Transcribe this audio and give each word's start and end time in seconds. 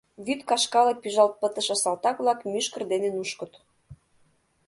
Вӱд 0.25 0.41
кашкала 0.49 0.93
пӱжалт 1.01 1.33
пытыше 1.41 1.75
салтак-влак 1.83 2.39
мӱшкыр 2.51 2.83
дене 2.91 3.09
нушкыт. 3.15 3.53